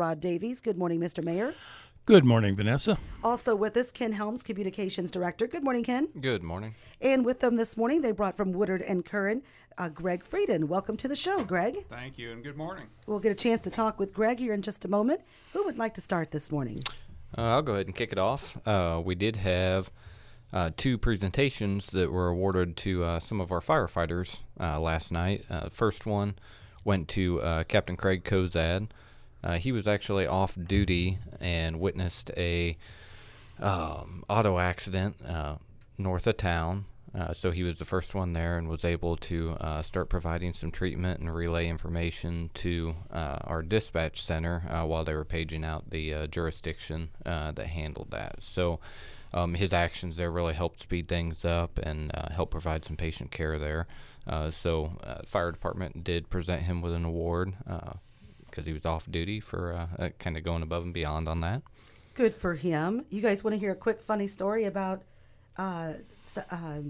[0.00, 0.62] Rod Davies.
[0.62, 1.22] Good morning, Mr.
[1.22, 1.52] Mayor.
[2.06, 2.96] Good morning, Vanessa.
[3.22, 5.46] Also with us, Ken Helms, Communications Director.
[5.46, 6.08] Good morning, Ken.
[6.18, 6.74] Good morning.
[7.02, 9.42] And with them this morning, they brought from Woodard and Curran,
[9.76, 10.68] uh, Greg Frieden.
[10.68, 11.76] Welcome to the show, Greg.
[11.90, 12.86] Thank you, and good morning.
[13.06, 15.20] We'll get a chance to talk with Greg here in just a moment.
[15.52, 16.80] Who would like to start this morning?
[17.36, 18.56] Uh, I'll go ahead and kick it off.
[18.66, 19.90] Uh, we did have
[20.50, 25.44] uh, two presentations that were awarded to uh, some of our firefighters uh, last night.
[25.50, 26.36] Uh, first one
[26.86, 28.88] went to Captain Craig Kozad.
[29.58, 32.76] He was actually off duty and witnessed a
[33.58, 35.16] um, auto accident
[35.98, 36.86] north of town.
[37.12, 40.52] Uh, so he was the first one there and was able to uh, start providing
[40.52, 45.64] some treatment and relay information to uh, our dispatch center uh, while they were paging
[45.64, 48.42] out the uh, jurisdiction uh, that handled that.
[48.42, 48.78] So
[49.34, 53.58] um, his actions there really helped speed things up and help provide some patient care
[53.58, 53.86] there.
[54.50, 54.92] so
[55.26, 57.54] fire department did present him with an award
[58.60, 59.88] because he was off duty for
[60.18, 61.62] kind of going above and beyond on that.
[62.14, 63.06] Good for him.
[63.08, 65.02] You guys want to hear a quick funny story about
[65.56, 65.94] uh,
[66.50, 66.80] uh,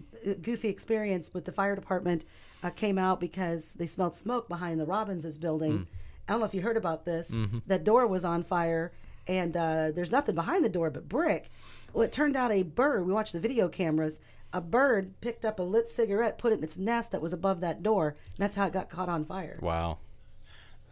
[0.43, 2.25] goofy experience with the fire department
[2.63, 5.73] uh, came out because they smelled smoke behind the Robbins's building.
[5.73, 5.87] Mm.
[6.29, 7.31] I don't know if you heard about this.
[7.31, 7.59] Mm-hmm.
[7.67, 8.93] That door was on fire,
[9.27, 11.51] and uh, there's nothing behind the door but brick.
[11.93, 13.07] Well, it turned out a bird.
[13.07, 14.21] We watched the video cameras.
[14.53, 17.61] A bird picked up a lit cigarette, put it in its nest that was above
[17.61, 18.17] that door.
[18.27, 19.59] And that's how it got caught on fire.
[19.63, 19.99] Wow,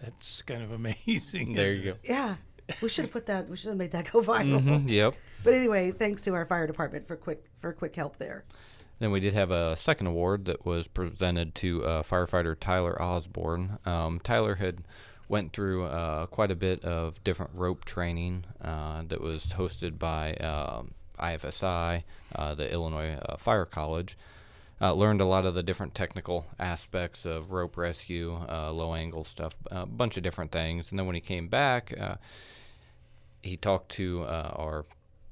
[0.00, 1.54] that's kind of amazing.
[1.54, 1.94] There you go.
[2.02, 2.36] Yeah,
[2.80, 3.48] we should have put that.
[3.48, 4.60] We should have made that go viral.
[4.60, 5.14] Mm-hmm, yep.
[5.44, 8.44] But anyway, thanks to our fire department for quick for quick help there.
[8.98, 13.78] Then we did have a second award that was presented to uh, firefighter Tyler Osborne.
[13.86, 14.82] Um, Tyler had
[15.28, 20.34] went through uh, quite a bit of different rope training uh, that was hosted by
[20.34, 22.02] um, IFSI,
[22.34, 24.16] uh, the Illinois uh, Fire College.
[24.80, 29.56] Uh, learned a lot of the different technical aspects of rope rescue, low angle stuff,
[29.70, 30.90] a bunch of different things.
[30.90, 31.92] And then when he came back,
[33.42, 34.84] he talked to our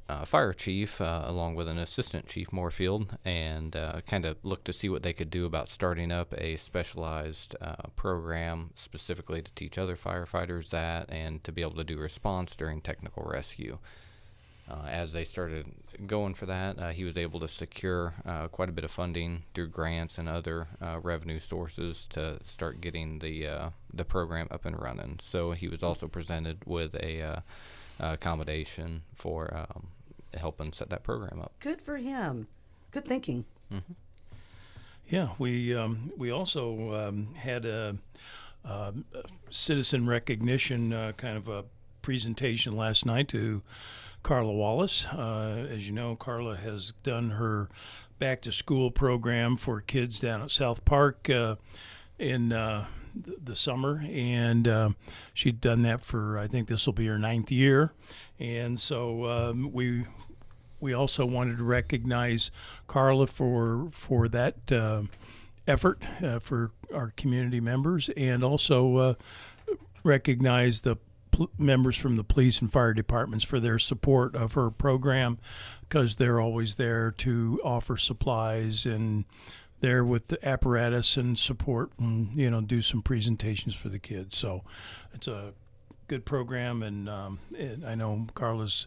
[0.08, 4.64] uh, fire chief, uh, along with an assistant chief Moorfield, and uh, kind of looked
[4.66, 9.50] to see what they could do about starting up a specialized uh, program specifically to
[9.54, 13.78] teach other firefighters that and to be able to do response during technical rescue.
[14.68, 15.66] Uh, as they started
[16.06, 18.14] going for that, uh, he was able to secure
[18.50, 20.66] quite a bit of funding through grants and other
[21.02, 25.18] revenue sources to start getting the the program up and running.
[25.22, 27.42] So he was also presented with a
[27.98, 29.88] accommodation for um,
[30.34, 31.52] helping set that program up.
[31.60, 32.48] Good for him.
[32.90, 33.44] Good thinking.
[33.72, 33.92] Mm-hmm.
[35.08, 37.96] Yeah, we um, we also um, had a,
[38.64, 38.92] a,
[39.50, 41.64] citizen recognition uh, kind of a
[42.02, 43.62] presentation last night to
[44.22, 45.06] Carla Wallace.
[45.06, 47.68] Uh, as you know, Carla has done her
[48.18, 51.56] back to school program for kids down at South Park uh,
[52.18, 54.90] in uh, the summer, and uh,
[55.34, 57.92] she'd done that for I think this will be her ninth year,
[58.38, 60.04] and so um, we
[60.80, 62.50] we also wanted to recognize
[62.86, 65.02] Carla for for that uh,
[65.66, 69.14] effort uh, for our community members, and also uh,
[70.04, 70.96] recognize the
[71.36, 75.38] pl- members from the police and fire departments for their support of her program,
[75.82, 79.24] because they're always there to offer supplies and
[79.80, 84.36] there with the apparatus and support and you know do some presentations for the kids.
[84.36, 84.64] So
[85.14, 85.52] it's a
[86.08, 87.40] good program, and, um,
[87.84, 88.86] I know Carla's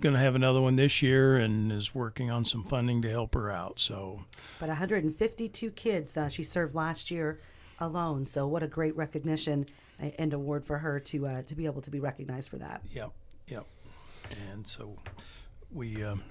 [0.00, 3.34] going to have another one this year and is working on some funding to help
[3.34, 3.78] her out.
[3.78, 4.24] So,
[4.58, 7.40] but 152 kids uh, she served last year
[7.78, 8.24] alone.
[8.24, 9.66] So, what a great recognition
[9.98, 12.82] and award for her to uh, to be able to be recognized for that.
[12.92, 13.10] Yep,
[13.48, 13.66] yep.
[14.50, 14.96] And so,
[15.72, 16.22] we um,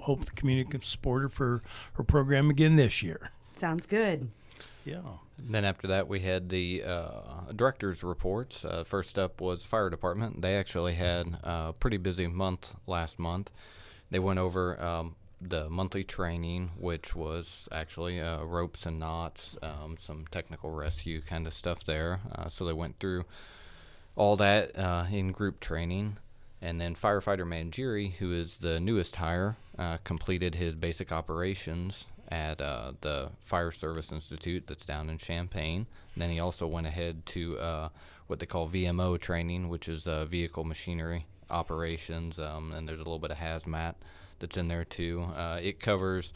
[0.00, 1.62] hope the community can support her for
[1.94, 3.30] her program again this year.
[3.54, 4.30] Sounds good.
[4.84, 5.00] Yeah.
[5.38, 8.64] And then after that, we had the uh, director's reports.
[8.64, 10.42] Uh, first up was fire department.
[10.42, 13.50] They actually had a pretty busy month last month.
[14.10, 15.16] They went over um,
[15.48, 21.46] the monthly training, which was actually uh, ropes and knots, um, some technical rescue kind
[21.46, 22.20] of stuff there.
[22.34, 23.24] Uh, so they went through
[24.16, 26.18] all that uh, in group training.
[26.60, 32.60] And then firefighter Mangieri, who is the newest hire, uh, completed his basic operations at
[32.60, 35.86] uh, the Fire Service Institute that's down in Champaign.
[36.14, 37.88] And then he also went ahead to uh,
[38.28, 42.38] what they call VMO training, which is vehicle machinery operations.
[42.38, 43.94] Um, and there's a little bit of hazmat
[44.42, 45.22] that's in there too.
[45.34, 46.34] Uh, it covers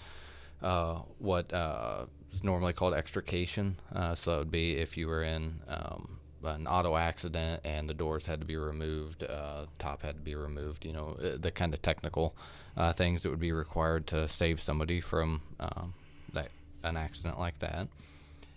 [0.62, 3.76] uh, what uh, is normally called extrication.
[3.92, 8.26] so that would be if you were in um, an auto accident and the doors
[8.26, 10.84] had to be removed, uh, top had to be removed.
[10.84, 12.34] You know, uh, the kind of technical
[12.76, 15.94] uh, things that would be required to save somebody from um,
[16.32, 16.50] that
[16.82, 17.88] an accident like that.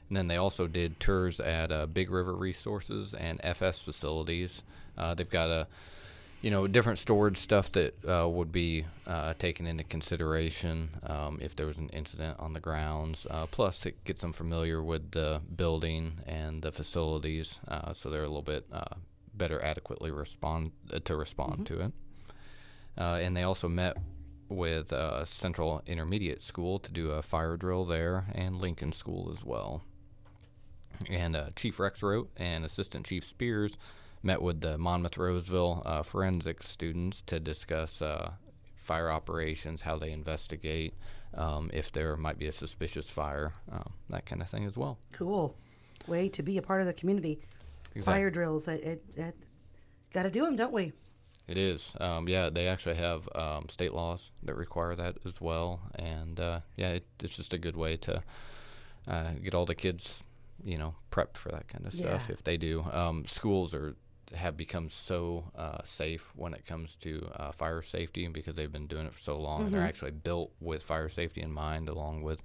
[0.10, 4.64] And then they also did tours at uh, Big River Resources and FS facilities.
[4.98, 5.68] Uh, they've got a,
[6.42, 11.56] you know, different storage stuff that uh, would be uh, taken into consideration um, if
[11.56, 13.28] there was an incident on the grounds.
[13.30, 18.24] Uh, plus, it gets them familiar with the building and the facilities, uh, so they're
[18.24, 18.96] a little bit uh,
[19.34, 20.72] better adequately respond
[21.04, 21.94] to respond to it.
[22.98, 23.98] and they also met
[24.50, 29.46] with uh, Central Intermediate School to do a fire drill there, and Lincoln School as
[29.46, 29.84] well.
[31.10, 33.78] And uh, Chief Rex wrote and Assistant Chief Spears
[34.22, 38.32] met with the Monmouth Roseville uh, forensics students to discuss uh,
[38.76, 40.94] fire operations, how they investigate,
[41.34, 44.98] um, if there might be a suspicious fire, um, that kind of thing as well.
[45.14, 45.56] Cool.
[46.08, 47.40] Way to be a part of the community.
[47.96, 48.68] Exact- Fire drills.
[48.68, 49.36] It, it, it,
[50.12, 50.92] Got to do them, don't we?
[51.48, 51.94] It is.
[52.00, 56.60] Um, yeah, they actually have um, state laws that require that as well, and uh,
[56.76, 58.24] yeah, it, it's just a good way to
[59.08, 60.20] uh, get all the kids,
[60.64, 62.26] you know, prepped for that kind of stuff.
[62.28, 62.34] Yeah.
[62.34, 63.96] If they do, um, schools are
[64.36, 68.88] have become so uh, safe when it comes to uh, fire safety because they've been
[68.88, 72.22] doing it for so long, and they're actually built with fire safety in mind, along
[72.22, 72.42] with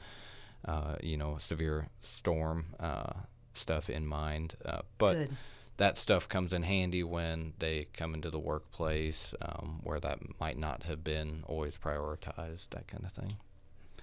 [0.64, 3.12] uh, you know severe storm uh,
[3.54, 4.56] stuff in mind.
[4.64, 5.30] Uh, but Good.
[5.76, 10.58] that stuff comes in handy when they come into the workplace um, where that might
[10.58, 13.32] not have been always prioritized, that kind of thing.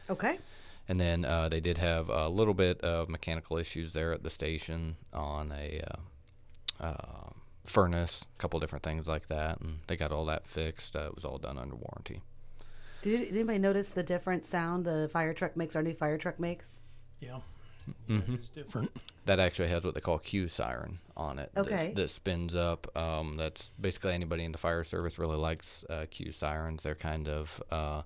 [0.09, 0.39] Okay.
[0.87, 4.29] And then uh, they did have a little bit of mechanical issues there at the
[4.29, 7.29] station on a uh, uh,
[7.63, 10.95] furnace, a couple different things like that, and they got all that fixed.
[10.95, 12.21] Uh, it was all done under warranty.
[13.01, 16.39] Did, did anybody notice the different sound the fire truck makes, our new fire truck
[16.39, 16.79] makes?
[17.19, 17.39] Yeah,
[18.09, 18.35] Mhm.
[18.35, 18.91] it's different.
[19.25, 21.51] That actually has what they call Q siren on it.
[21.53, 21.93] that's- Okay.
[21.93, 22.95] That spins up.
[22.97, 26.83] Um, that's basically anybody in the fire service really likes uh, Q sirens.
[26.83, 28.01] They're kind of uh,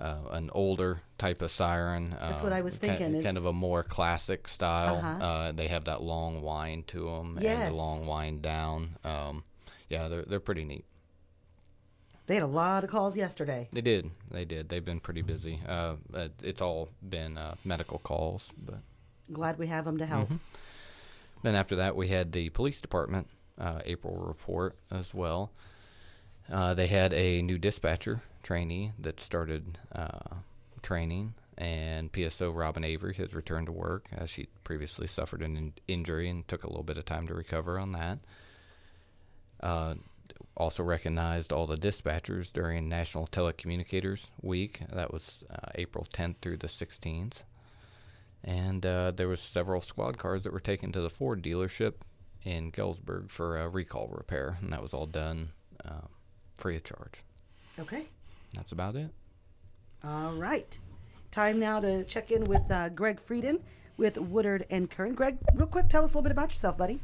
[0.00, 2.14] uh, an older type of siren.
[2.20, 4.96] That's what I um, was thinking, is- Kind of a more classic style.
[4.96, 5.24] Uh-huh.
[5.24, 8.96] Uh, they have that long wind to them and the long wind down.
[9.04, 9.44] Um,
[9.88, 10.84] yeah, they're they're pretty neat.
[12.26, 13.68] They had a lot of calls yesterday.
[13.72, 14.10] They did.
[14.32, 14.68] They did.
[14.68, 15.60] They've been pretty busy.
[15.66, 18.80] Uh, it- it's all been uh, medical calls, but
[19.32, 20.28] Glad we have them to help.
[20.28, 20.38] Mhm.
[21.42, 23.28] Then after that, we had the police department
[23.58, 25.50] uh, April report as well.
[26.50, 30.36] Uh, they had a new dispatcher trainee that started uh,
[30.82, 35.72] training, and PSO Robin Avery has returned to work as she previously suffered an in-
[35.88, 38.18] injury and took a little bit of time to recover on that.
[39.60, 39.94] Uh,
[40.56, 44.80] also recognized all the dispatchers during National Telecommunicators Week.
[44.92, 47.42] That was uh, April 10th through the 16th
[48.46, 51.94] and uh, there was several squad cars that were taken to the Ford dealership
[52.44, 55.50] in Galesburg for a recall repair, and that was all done
[55.84, 56.06] uh,
[56.56, 57.22] free of charge.
[57.78, 58.06] Okay.
[58.54, 59.10] That's about it.
[60.04, 60.78] All right.
[61.30, 63.60] Time now to check in with uh, Greg Frieden
[63.96, 65.14] with Woodard and Curran.
[65.14, 67.00] Greg, real quick, tell us a little bit about yourself, buddy.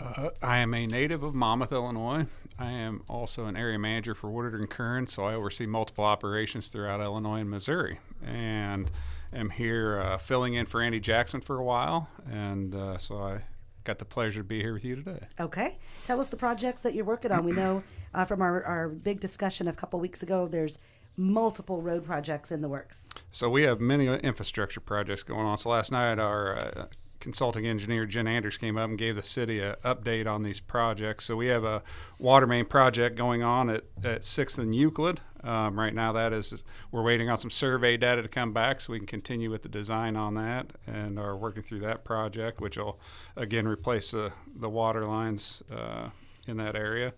[0.00, 2.26] Uh, I am a native of Monmouth, Illinois.
[2.58, 6.68] I am also an area manager for Woodard and Curran, so I oversee multiple operations
[6.68, 8.00] throughout Illinois and Missouri.
[8.24, 8.90] And
[9.32, 13.42] am here uh, filling in for Andy Jackson for a while, and uh, so I
[13.84, 15.26] got the pleasure to be here with you today.
[15.38, 15.78] Okay.
[16.04, 17.44] Tell us the projects that you're working on.
[17.44, 17.82] We know
[18.12, 20.78] uh, from our, our big discussion a couple weeks ago, there's
[21.16, 23.10] multiple road projects in the works.
[23.30, 25.56] So we have many uh, infrastructure projects going on.
[25.58, 26.86] So last night, our uh,
[27.20, 31.24] consulting engineer Jen Anders came up and gave the city an update on these projects.
[31.24, 31.82] So we have a
[32.18, 35.20] water main project going on at, at Sixth and Euclid.
[35.44, 38.92] Um, right now, that is we're waiting on some survey data to come back so
[38.92, 42.78] we can continue with the design on that and are working through that project, which
[42.78, 42.98] will
[43.36, 46.08] again replace the the water lines uh,
[46.46, 47.12] in that area.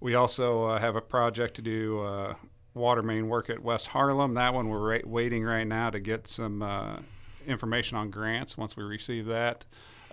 [0.00, 2.34] We also uh, have a project to do uh,
[2.74, 4.34] water main work at West Harlem.
[4.34, 6.98] That one we're ra- waiting right now to get some uh,
[7.46, 8.56] information on grants.
[8.56, 9.64] Once we receive that,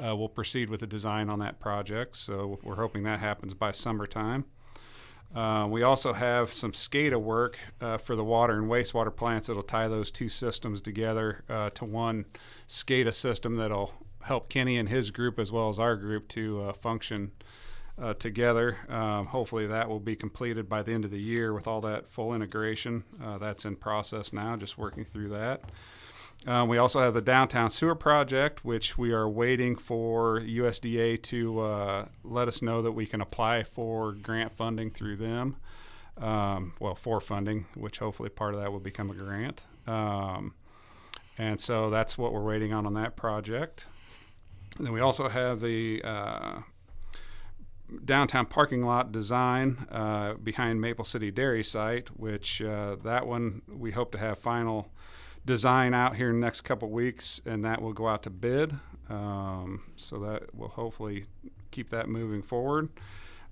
[0.03, 2.17] uh, we'll proceed with the design on that project.
[2.17, 4.46] So we're hoping that happens by summertime.
[5.36, 9.63] Uh, we also have some SCADA work uh, for the water and wastewater plants that'll
[9.63, 12.25] tie those two systems together uh, to one
[12.68, 16.74] SCADA system that'll help Kenny and his group as well as our group to uh,
[16.74, 17.32] function
[18.00, 18.78] uh, together.
[18.90, 22.08] Um, hopefully, that will be completed by the end of the year with all that
[22.08, 23.04] full integration.
[23.20, 25.63] That's in process now, just working through that.
[26.46, 31.60] Um, we also have the downtown sewer project, which we are waiting for USDA to
[31.62, 35.56] uh, let us know that we can apply for grant funding through them.
[36.18, 39.62] Um, well, for funding, which hopefully part of that will become a grant.
[39.88, 40.54] Um,
[41.38, 43.86] and so that's what we're waiting on on that project.
[44.78, 46.60] And then we also have the uh,
[48.04, 53.92] downtown parking lot design uh, behind Maple City Dairy site, which uh, that one we
[53.92, 54.92] hope to have final
[55.45, 58.75] design out here in the next couple weeks, and that will go out to bid.
[59.09, 61.25] Um, so that will hopefully
[61.71, 62.89] keep that moving forward.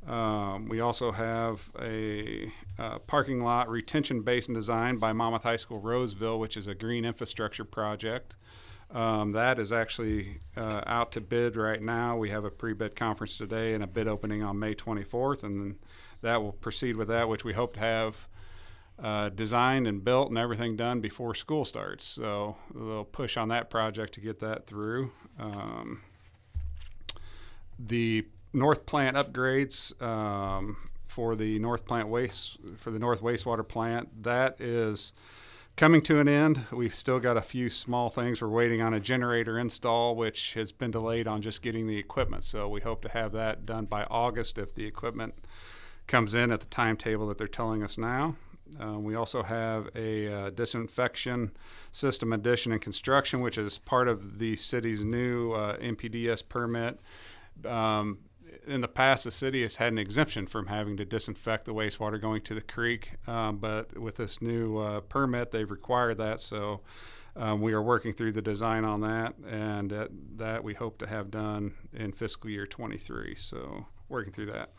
[0.08, 5.80] Um, we also have a uh, parking lot retention basin design by Monmouth High School
[5.80, 8.34] Roseville, which is a green infrastructure project.
[8.90, 12.18] Um, that is actually uh, out to bid right now.
[12.18, 15.78] We have a pre-bid conference today and a bid opening on May 24th, and
[16.22, 18.28] that will proceed with that, which we hope to have
[19.02, 22.06] uh, designed and built and everything done before school starts.
[22.06, 25.12] So they'll push on that project to get that through.
[25.40, 26.02] Um,
[27.80, 30.78] the North Plant upgrades um,
[31.08, 35.14] for the North Plant waste for the North wastewater plant that is
[35.76, 36.66] coming to an end.
[36.72, 38.42] We've still got a few small things.
[38.42, 42.44] We're waiting on a generator install, which has been delayed on just getting the equipment.
[42.44, 45.34] So we hope to have that done by August if the equipment
[46.08, 48.36] comes in at the timetable that they're telling us now.
[48.80, 51.52] Uh, we also have a uh, disinfection
[51.92, 57.00] system addition and construction, which is part of the city's new uh, NPDS permit.
[57.66, 58.20] Um,
[58.66, 62.20] in the past, the city has had an exemption from having to disinfect the wastewater
[62.20, 66.40] going to the creek, um, but with this new uh, permit, they've required that.
[66.40, 66.82] So
[67.36, 71.32] um, we are working through the design on that, and that we hope to have
[71.32, 73.36] done in fiscal year 23.
[73.36, 74.72] So working through that.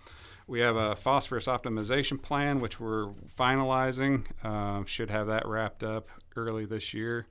[0.46, 3.08] We have a phosphorus optimization plan, which we're
[3.38, 4.24] finalizing.
[4.44, 7.26] Um, should have that wrapped up early this year.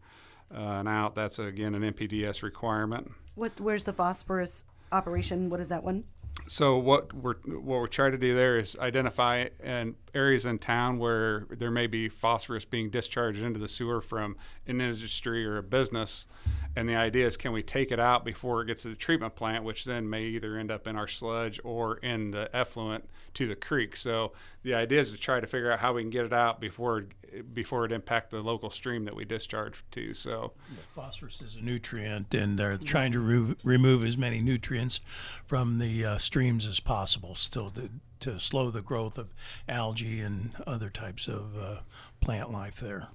[0.53, 3.11] Uh, and out, that's again an NPDS requirement.
[3.35, 3.59] What?
[3.59, 5.49] Where's the phosphorus operation?
[5.49, 6.03] What is that one?
[6.47, 10.99] So what we're what we're trying to do there is identify and areas in town
[10.99, 14.35] where there may be phosphorus being discharged into the sewer from
[14.67, 16.27] an industry or a business,
[16.75, 19.35] and the idea is can we take it out before it gets to the treatment
[19.35, 23.47] plant, which then may either end up in our sludge or in the effluent to
[23.47, 23.95] the creek.
[23.95, 26.59] So the idea is to try to figure out how we can get it out
[26.59, 27.05] before
[27.53, 30.13] before it impact the local stream that we discharge to.
[30.13, 30.51] So
[30.93, 34.99] phosphorus is a nutrient, and they're trying to re- remove as many nutrients
[35.45, 37.89] from the uh, streams as possible, still to,
[38.21, 39.33] to slow the growth of
[39.67, 41.77] algae and other types of uh,
[42.19, 43.09] plant life there.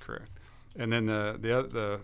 [0.00, 0.30] correct.
[0.76, 2.00] And then the the the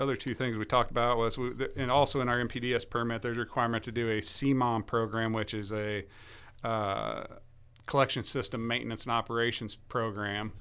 [0.00, 3.36] other two things we talked about was we, and also in our MPDS permit, there's
[3.36, 6.04] a requirement to do a CMOM program, which is a
[6.64, 7.24] uh,
[7.86, 10.52] collection system maintenance and operations program.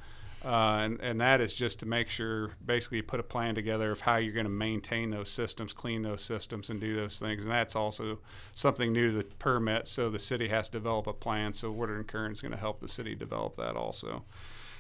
[0.46, 3.92] Uh, and, and that is just to make sure, basically, you put a plan together
[3.92, 7.44] of how you're going to maintain those systems, clean those systems, and do those things.
[7.44, 8.20] And that's also
[8.54, 9.88] something new to the permit.
[9.88, 11.54] So the city has to develop a plan.
[11.54, 14.24] So Woodard and Curran is going to help the city develop that also.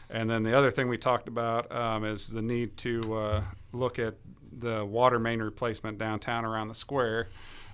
[0.09, 3.99] And then the other thing we talked about um, is the need to uh, look
[3.99, 4.15] at
[4.59, 7.27] the water main replacement downtown around the square.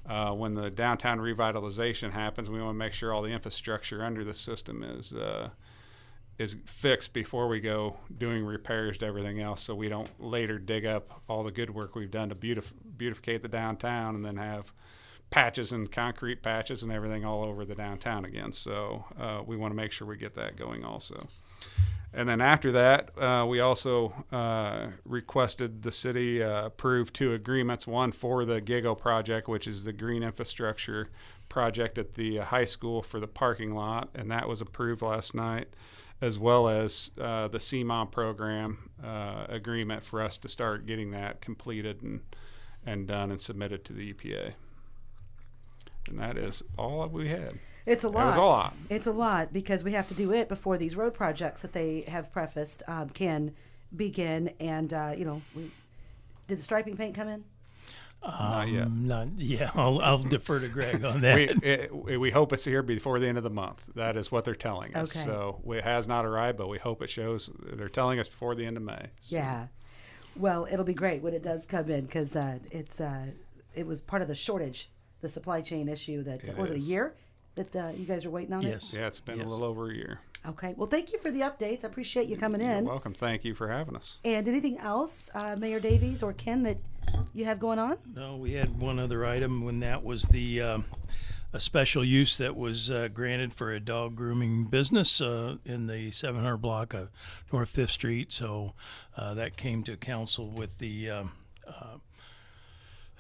[0.05, 4.23] Uh, when the downtown revitalization happens, we want to make sure all the infrastructure under
[4.23, 5.49] the system is uh,
[6.37, 10.85] is fixed before we go doing repairs to everything else, so we don't later dig
[10.85, 14.73] up all the good work we've done to beautif- beautificate the downtown and then have
[15.29, 18.51] patches and concrete patches and everything all over the downtown again.
[18.51, 21.27] So uh, we want to make sure we get that going also.
[22.13, 27.87] And then after that, uh, we also uh, requested the city uh, approve two agreements.
[27.87, 31.09] One for the GIGO project, which is the green infrastructure
[31.49, 35.33] project at the uh, high school for the parking lot, and that was approved last
[35.33, 35.69] night,
[36.21, 41.41] as well as uh, the CMOM program uh, agreement for us to start getting that
[41.41, 42.21] completed and
[42.85, 44.53] and done and submitted to the EPA.
[46.09, 47.59] And that is all we had.
[47.85, 48.27] It's a lot.
[48.27, 48.75] was a lot.
[48.89, 52.01] It's a lot because we have to do it before these road projects that they
[52.07, 53.53] have prefaced um, can
[53.95, 54.51] begin.
[54.59, 55.71] And uh, you know, we,
[56.47, 57.43] did the striping paint come in?
[58.25, 58.85] Not yet.
[58.85, 61.35] Um, not, yeah, I'll, I'll defer to Greg on that.
[61.35, 63.83] we, it, we hope it's here before the end of the month.
[63.95, 65.15] That is what they're telling us.
[65.15, 65.25] Okay.
[65.25, 67.49] So it has not arrived, but we hope it shows.
[67.61, 69.07] They're telling us before the end of May.
[69.21, 69.67] So Yeah.
[70.35, 73.27] Well, it'll be great when it does come in because uh, it's uh,
[73.75, 74.89] it was part of the shortage,
[75.21, 76.87] the supply chain issue that It what was it a is.
[76.87, 77.15] year
[77.55, 78.93] that uh, you guys are waiting on yes.
[78.95, 79.47] Yeah, it's been Yes.
[79.47, 80.19] a little over a year.
[80.45, 80.73] Okay.
[80.75, 81.83] Well, thank you for the updates.
[81.83, 82.85] I appreciate you coming You're in.
[82.85, 83.13] welcome.
[83.13, 84.17] Thank you for having us.
[84.25, 86.77] And anything else, uh, Mayor Davies or Ken, that
[87.33, 87.97] you have going on?
[88.13, 90.85] No, we had one other item when that was the um,
[91.53, 96.11] a special use that was uh, granted for a dog grooming business uh, in the
[96.11, 97.09] 700 block of
[97.53, 98.33] North Fifth Street.
[98.33, 98.73] So
[99.15, 101.31] uh, that came to council with the um,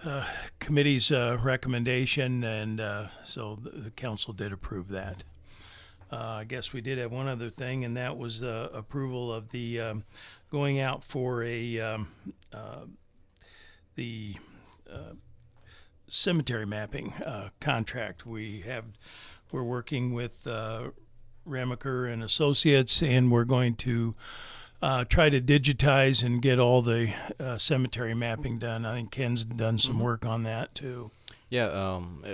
[0.05, 0.25] uh,
[0.59, 5.23] committee's uh, recommendation, and uh, so the, council did approve that.
[6.11, 9.49] Uh, I guess we did have one other thing, and that was uh, approval of
[9.49, 10.03] the um,
[10.51, 12.11] going out for a um,
[12.51, 12.81] uh,
[13.95, 14.35] the
[16.07, 17.13] cemetery mapping
[17.59, 18.25] contract.
[18.25, 18.85] We have
[19.51, 20.47] we're working with
[21.45, 24.15] Ramaker and Associates, and we're going to
[24.83, 28.85] uh, try to digitize and get all the uh, cemetery mapping done.
[28.85, 31.09] I think Ken's done some work on that too.
[31.49, 31.67] Yeah.
[31.67, 32.25] Um,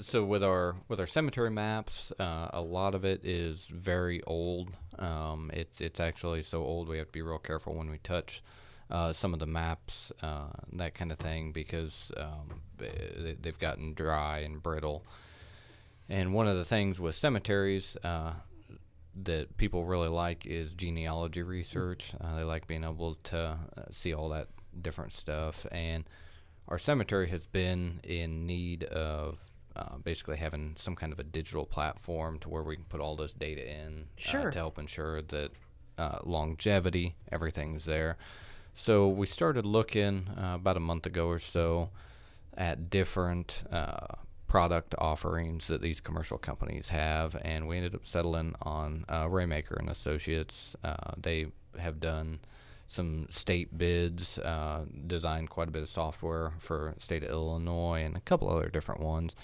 [0.00, 4.70] so with our with our cemetery maps, uh, a lot of it is very old.
[4.98, 8.42] Um, it's it's actually so old we have to be real careful when we touch
[8.90, 13.92] uh, some of the maps, uh, that kind of thing, because um, they, they've gotten
[13.92, 15.04] dry and brittle.
[16.08, 18.32] And one of the things with cemeteries uh,
[19.24, 22.12] that people really like is genealogy research.
[22.20, 24.48] Uh, they like being able to uh, see all that
[24.80, 25.66] different stuff.
[25.72, 26.04] And
[26.68, 29.40] our cemetery has been in need of
[29.74, 33.16] uh, basically having some kind of a digital platform to where we can put all
[33.16, 34.48] this data in Sure.
[34.48, 35.50] uh, to help ensure that
[35.96, 38.16] uh, longevity, everything's there.
[38.74, 41.90] So we started looking uh, about a month ago or so
[42.56, 44.14] at different uh,
[44.48, 49.76] product offerings that these commercial companies have, and we ended up settling on uh, Ramaker
[49.78, 50.74] and Associates.
[50.82, 51.46] Uh, they
[51.78, 52.40] have done
[52.88, 58.16] some state bids, uh, designed quite a bit of software for state of Illinois and
[58.16, 59.36] a couple other different ones.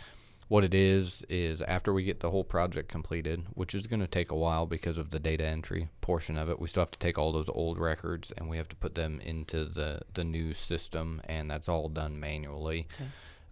[0.48, 4.06] What it is is after we get the whole project completed, which is going to
[4.06, 6.98] take a while because of the data entry portion of it, we still have to
[6.98, 10.54] take all those old records and we have to put them into the the new
[10.54, 12.86] system, and that's all done manually.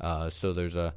[0.00, 0.94] Uh, so there's a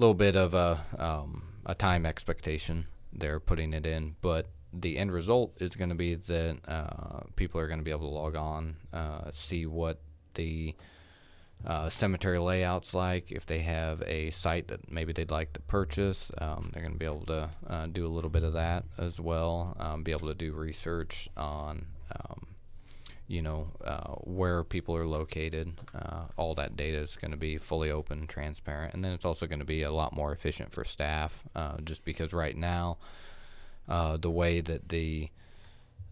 [0.00, 5.12] little bit of a um, a time expectation they're putting it in, but the end
[5.12, 8.36] result is going to be that uh, people are going to be able to log
[8.36, 10.00] on, uh, see what
[10.34, 10.74] the
[11.66, 13.32] uh, cemetery layouts like.
[13.32, 16.98] If they have a site that maybe they'd like to purchase, um, they're going to
[16.98, 19.76] be able to uh, do a little bit of that as well.
[19.78, 22.46] Um, be able to do research on, um,
[23.30, 25.74] you know, uh, where people are located.
[25.94, 29.46] Uh, all that data is going to be fully open, transparent, and then it's also
[29.46, 31.44] going to be a lot more efficient for staff.
[31.54, 32.98] Uh, just because right now,
[33.88, 35.28] uh, the way that the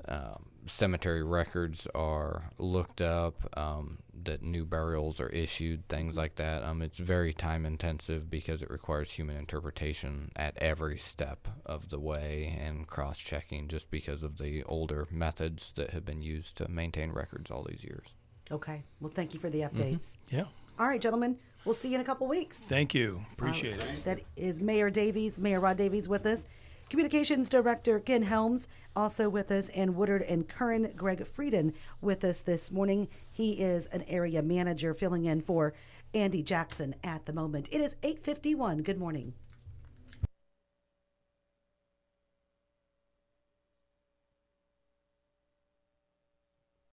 [0.07, 6.63] um, cemetery records are looked up, um, that new burials are issued, things like that.
[6.63, 12.01] Um, it's very time intensive because it requires human interpretation at every step of the
[12.01, 16.69] way and cross checking just because of the older methods that have been used to
[16.69, 18.14] maintain records all these years.
[18.51, 18.85] Okay.
[19.01, 20.19] Well, thank you for the updates.
[20.31, 20.45] Yeah.
[20.79, 21.38] All right, gentlemen.
[21.64, 22.59] We'll see you in a couple weeks.
[22.59, 23.25] Thank you.
[23.33, 24.05] Appreciate it.
[24.05, 26.47] That is Mayor Davies, Mayor Rod Davies with us.
[26.88, 32.40] Communications Director Ken Helms also with us, and Woodard and Curran Greg Frieden with us
[32.40, 33.09] this morning.
[33.31, 35.74] He is an area manager filling in for
[36.14, 37.68] Andy Jackson at the moment.
[37.70, 38.83] It is 8:51.
[38.83, 39.35] Good morning.